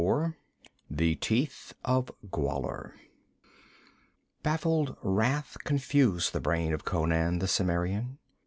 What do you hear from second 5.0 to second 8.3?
wrath confused the brain of Conan the Cimmerian.